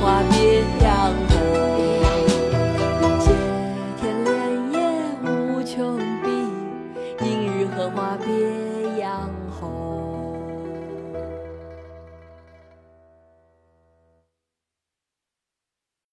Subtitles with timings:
[0.00, 0.35] 花。